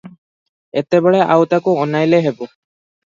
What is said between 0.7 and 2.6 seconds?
ଏତେବେଳେ ଆଉ ତାକୁ ଅନାଇଲେ ହେବ?